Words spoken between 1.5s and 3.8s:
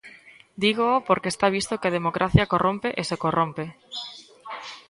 visto que a democracia corrompe e se corrompe.